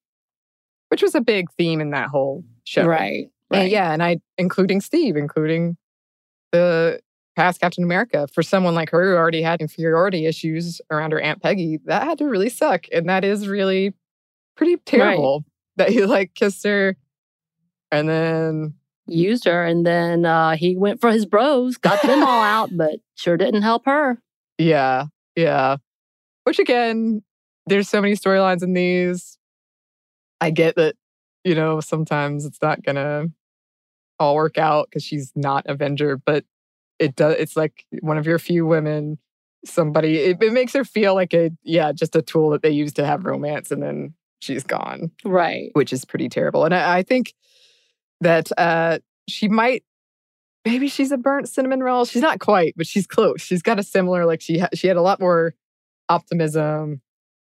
Which 0.90 1.02
was 1.02 1.16
a 1.16 1.22
big 1.22 1.50
theme 1.58 1.80
in 1.80 1.92
that 1.92 2.10
whole 2.10 2.44
show. 2.66 2.86
Right. 2.86 3.30
And 3.52 3.62
Right. 3.62 3.72
yeah, 3.72 3.94
and 3.94 4.04
I 4.04 4.18
including 4.38 4.82
Steve, 4.82 5.16
including 5.16 5.78
the 6.52 7.00
past 7.36 7.62
Captain 7.62 7.84
America. 7.84 8.28
For 8.34 8.44
someone 8.44 8.76
like 8.76 8.90
her 8.90 9.12
who 9.12 9.16
already 9.16 9.42
had 9.42 9.62
inferiority 9.62 10.26
issues 10.26 10.82
around 10.92 11.12
her 11.12 11.22
Aunt 11.22 11.42
Peggy, 11.42 11.80
that 11.86 12.04
had 12.04 12.18
to 12.20 12.26
really 12.26 12.50
suck. 12.50 12.86
And 12.92 13.08
that 13.10 13.24
is 13.24 13.48
really 13.48 13.94
pretty 14.56 14.78
terrible 14.78 15.46
that 15.78 15.90
he 15.90 16.06
like 16.06 16.34
kissed 16.34 16.64
her 16.66 16.98
and 17.92 18.08
then 18.10 18.74
Used 19.08 19.46
her 19.46 19.66
and 19.66 19.86
then 19.86 20.26
uh, 20.26 20.56
he 20.56 20.78
went 20.78 21.02
for 21.02 21.12
his 21.12 21.26
bros, 21.26 21.76
got 21.76 22.02
them 22.02 22.24
all 22.24 22.42
out, 22.44 22.70
but 22.72 23.00
sure 23.16 23.36
didn't 23.36 23.64
help 23.64 23.86
her. 23.86 24.22
yeah, 24.58 25.06
yeah. 25.36 25.78
Which 26.44 26.60
again, 26.60 27.22
there's 27.66 27.90
so 27.90 28.00
many 28.00 28.14
storylines 28.14 28.64
in 28.64 28.74
these. 28.74 29.38
I 30.40 30.50
get 30.52 30.76
that, 30.76 30.96
you 31.44 31.56
know, 31.56 31.82
sometimes 31.82 32.46
it's 32.46 32.62
not 32.62 32.84
gonna 32.84 33.26
all 34.20 34.36
work 34.36 34.58
out 34.58 34.88
because 34.90 35.04
she's 35.04 35.32
not 35.36 35.66
Avenger, 35.68 36.16
but 36.16 36.46
it 37.02 37.16
does 37.16 37.36
it's 37.40 37.58
like 37.58 37.86
one 38.00 38.18
of 38.18 38.26
your 38.26 38.40
few 38.40 38.66
women, 38.66 39.18
somebody 39.66 40.18
it, 40.20 40.42
it 40.42 40.54
makes 40.54 40.74
her 40.74 40.86
feel 40.86 41.16
like 41.16 41.34
a 41.34 41.52
yeah, 41.64 41.92
just 41.92 42.16
a 42.16 42.22
tool 42.22 42.52
that 42.52 42.62
they 42.62 42.70
use 42.72 42.94
to 42.94 43.06
have 43.06 43.26
romance 43.26 43.72
and 43.72 43.82
then 43.84 44.14
she's 44.40 44.64
gone, 44.64 45.12
Right. 45.26 45.70
which 45.74 45.92
is 45.92 46.06
pretty 46.06 46.30
terrible. 46.30 46.64
And 46.66 46.74
I, 46.74 47.00
I 47.00 47.04
think 47.04 47.34
that 48.22 48.50
uh 48.58 49.00
she 49.28 49.48
might 49.50 49.84
maybe 50.66 50.88
she's 50.88 51.12
a 51.12 51.18
burnt 51.18 51.50
cinnamon 51.50 51.82
roll. 51.82 52.06
She's 52.06 52.22
not 52.22 52.40
quite, 52.40 52.76
but 52.78 52.86
she's 52.88 53.08
close. 53.08 53.42
She's 53.42 53.62
got 53.64 53.80
a 53.80 53.84
similar 53.84 54.26
like 54.26 54.42
she 54.42 54.60
ha- 54.60 54.70
she 54.74 54.88
had 54.88 54.98
a 54.98 55.02
lot 55.02 55.20
more 55.20 55.56
optimism 56.10 57.02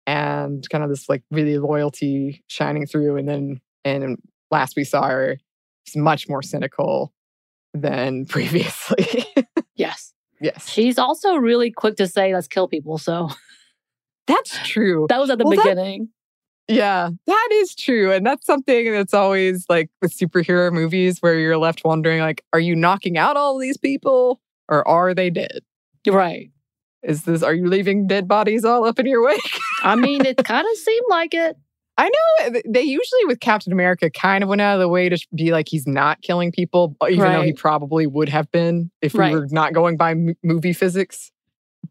and 0.07 0.69
kind 0.71 0.83
of 0.85 0.91
this 0.91 1.09
like 1.09 1.23
really 1.31 1.59
loyalty 1.59 2.43
shining 2.49 2.87
through. 2.87 3.17
And 3.17 3.29
then 3.29 3.61
and 3.85 4.19
last 4.51 4.75
we 4.77 4.85
saw 4.85 5.07
her, 5.09 5.39
she's 5.85 5.97
much 5.97 6.29
more 6.29 6.43
cynical 6.43 7.13
than 7.81 8.25
previously. 8.29 9.25
Yes. 9.77 10.13
yes, 10.41 10.69
She's 10.69 10.99
also 10.99 11.37
really 11.37 11.71
quick 11.71 11.97
to 11.97 12.07
say, 12.07 12.33
let's 12.35 12.49
kill 12.49 12.67
people. 12.69 12.99
So 12.99 13.31
that's 14.27 14.59
true. 14.67 15.07
that 15.09 15.21
was 15.21 15.31
at 15.31 15.39
the 15.39 15.45
Well, 15.45 15.57
that- 15.57 15.63
beginning. 15.65 16.09
Yeah, 16.69 17.11
that 17.29 17.49
is 17.53 17.77
true. 17.77 18.11
And 18.11 18.27
that's 18.27 18.45
something 18.45 18.91
that's 18.91 19.15
always 19.15 19.65
like 19.69 19.89
with 20.03 20.13
superhero 20.13 20.73
movies 20.73 21.19
where 21.21 21.39
you're 21.39 21.59
left 21.59 21.85
wondering 21.85 22.19
like 22.21 22.43
are 22.53 22.59
you 22.59 22.75
knocking 22.75 23.17
out 23.17 23.37
all 23.37 23.57
these 23.57 23.77
people 23.77 24.41
or 24.69 24.87
are 24.89 25.15
they 25.15 25.31
dead? 25.31 25.61
right. 26.09 26.51
Is 27.05 27.23
this 27.23 27.45
are 27.45 27.55
you 27.55 27.69
leaving 27.69 28.09
dead 28.09 28.27
bodies 28.27 28.65
all 28.65 28.85
up 28.85 28.99
in 28.99 29.07
your 29.07 29.25
wake? 29.25 29.41
I 29.85 29.95
mean, 29.95 30.27
it 30.27 30.39
kind 30.39 30.67
of 30.69 30.77
seemed 30.77 31.07
like 31.09 31.35
it. 31.35 31.57
I 31.99 32.11
know 32.11 32.61
they 32.67 32.83
usually 32.83 33.25
with 33.27 33.41
Captain 33.41 33.73
America 33.73 34.11
kind 34.11 34.43
of 34.45 34.49
went 34.51 34.61
out 34.61 34.75
of 34.75 34.81
the 34.81 34.89
way 34.89 35.09
to 35.09 35.19
be 35.35 35.51
like 35.53 35.67
he's 35.69 35.87
not 35.87 36.21
killing 36.23 36.53
people, 36.53 36.95
even 37.09 37.33
though 37.33 37.43
he 37.43 37.53
probably 37.55 38.07
would 38.07 38.29
have 38.29 38.51
been 38.51 38.91
if 39.01 39.15
Right. 39.15 39.33
we 39.33 39.41
were 39.41 39.47
not 39.51 39.73
going 39.73 39.97
by 39.97 40.11
m- 40.11 40.35
movie 40.43 40.75
physics. 40.75 41.33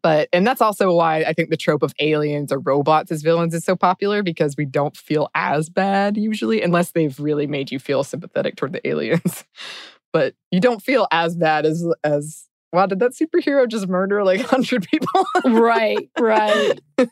But, 0.03 0.29
and 0.33 0.45
that's 0.45 0.61
also 0.61 0.93
why 0.93 1.23
I 1.23 1.33
think 1.33 1.49
the 1.49 1.57
trope 1.57 1.81
of 1.81 1.93
aliens 1.99 2.51
or 2.51 2.59
robots 2.59 3.11
as 3.11 3.23
villains 3.23 3.53
is 3.55 3.63
so 3.63 3.75
popular 3.75 4.21
because 4.21 4.55
we 4.57 4.65
don't 4.65 4.95
feel 4.95 5.29
as 5.33 5.69
bad 5.69 6.17
usually, 6.17 6.61
unless 6.61 6.91
they've 6.91 7.17
really 7.19 7.47
made 7.47 7.71
you 7.71 7.79
feel 7.79 8.03
sympathetic 8.03 8.57
toward 8.57 8.73
the 8.73 8.87
aliens. 8.87 9.43
but 10.13 10.35
you 10.51 10.59
don't 10.59 10.83
feel 10.83 11.07
as 11.11 11.35
bad 11.35 11.65
as, 11.65 11.83
as, 12.03 12.47
wow, 12.73 12.85
did 12.85 12.99
that 12.99 13.13
superhero 13.13 13.67
just 13.67 13.87
murder 13.87 14.23
like 14.23 14.39
100 14.51 14.85
people? 14.87 15.25
right, 15.45 16.09
right. 16.19 16.79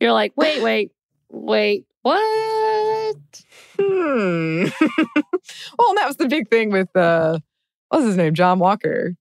You're 0.00 0.12
like, 0.12 0.32
wait, 0.36 0.60
wait, 0.62 0.90
wait, 1.44 1.86
what? 2.02 3.16
Hmm. 3.78 4.64
well, 5.78 5.88
and 5.88 5.98
that 5.98 6.06
was 6.06 6.16
the 6.16 6.28
big 6.28 6.48
thing 6.48 6.70
with, 6.70 6.94
uh, 6.96 7.38
what's 7.88 8.04
his 8.04 8.16
name? 8.16 8.34
John 8.34 8.58
Walker 8.58 9.14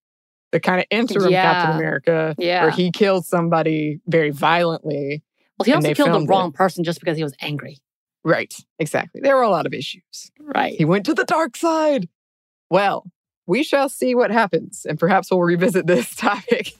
the 0.53 0.59
kind 0.59 0.79
of 0.79 0.85
interim 0.89 1.31
Yeah. 1.31 1.51
Captain 1.51 1.77
America, 1.77 2.35
Yeah. 2.37 2.61
where 2.61 2.71
he 2.71 2.91
killed 2.91 3.25
somebody 3.25 3.99
very 4.07 4.29
violently. 4.29 5.23
Well, 5.57 5.65
he 5.65 5.73
also 5.73 5.93
killed 5.93 6.13
the 6.13 6.25
wrong 6.27 6.49
it. 6.49 6.55
person 6.55 6.83
just 6.83 6.99
because 6.99 7.17
he 7.17 7.23
was 7.23 7.33
angry. 7.41 7.79
Right, 8.23 8.53
exactly. 8.79 9.19
There 9.19 9.35
were 9.35 9.41
a 9.41 9.49
lot 9.49 9.65
of 9.65 9.73
issues. 9.73 10.31
Right. 10.39 10.73
He 10.73 10.85
went 10.85 11.05
to 11.07 11.13
the 11.13 11.25
dark 11.25 11.57
side. 11.57 12.07
Well, 12.69 13.05
we 13.45 13.63
shall 13.63 13.89
see 13.89 14.15
what 14.15 14.31
happens, 14.31 14.85
and 14.85 14.99
perhaps 14.99 15.29
we'll 15.29 15.41
revisit 15.41 15.87
this 15.87 16.15
topic 16.15 16.73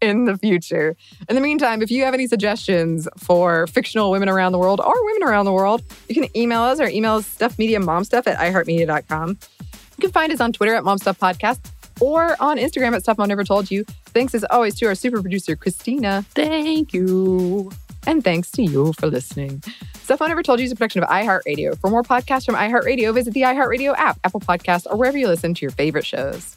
in 0.00 0.24
the 0.24 0.36
future. 0.36 0.96
In 1.28 1.34
the 1.34 1.40
meantime, 1.40 1.82
if 1.82 1.90
you 1.90 2.04
have 2.04 2.14
any 2.14 2.26
suggestions 2.26 3.08
for 3.16 3.66
fictional 3.68 4.10
women 4.10 4.28
around 4.28 4.52
the 4.52 4.58
world 4.58 4.80
or 4.80 4.92
women 5.06 5.28
around 5.28 5.46
the 5.46 5.52
world, 5.52 5.82
you 6.08 6.14
can 6.14 6.34
email 6.36 6.60
us. 6.60 6.80
Our 6.80 6.88
email 6.88 7.18
is 7.18 7.26
stuffmediamomstuff 7.26 8.26
at 8.26 8.38
iheartmedia.com. 8.38 9.28
You 9.30 10.00
can 10.00 10.12
find 10.12 10.32
us 10.32 10.40
on 10.40 10.52
Twitter 10.52 10.74
at 10.74 10.82
momstuffpodcast 10.82 11.60
or 12.00 12.36
on 12.40 12.56
Instagram 12.58 12.94
at 12.94 13.02
Stuff 13.02 13.18
Mom 13.18 13.28
Never 13.28 13.44
Told 13.44 13.70
You. 13.70 13.84
Thanks 14.06 14.34
as 14.34 14.44
always 14.50 14.74
to 14.76 14.86
our 14.86 14.94
super 14.94 15.20
producer, 15.20 15.56
Christina. 15.56 16.24
Thank 16.34 16.92
you. 16.92 17.70
And 18.06 18.24
thanks 18.24 18.50
to 18.52 18.62
you 18.62 18.92
for 18.94 19.06
listening. 19.06 19.62
Stuff 20.02 20.20
Mom 20.20 20.28
Never 20.30 20.42
Told 20.42 20.58
You 20.58 20.64
is 20.64 20.72
a 20.72 20.76
production 20.76 21.02
of 21.02 21.08
iHeartRadio. 21.08 21.78
For 21.78 21.90
more 21.90 22.02
podcasts 22.02 22.46
from 22.46 22.56
iHeartRadio, 22.56 23.14
visit 23.14 23.34
the 23.34 23.42
iHeartRadio 23.42 23.94
app, 23.96 24.18
Apple 24.24 24.40
Podcasts, 24.40 24.86
or 24.90 24.96
wherever 24.96 25.16
you 25.16 25.28
listen 25.28 25.54
to 25.54 25.62
your 25.62 25.70
favorite 25.70 26.06
shows. 26.06 26.56